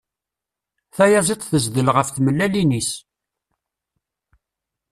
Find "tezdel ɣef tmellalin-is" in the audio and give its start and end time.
1.51-2.91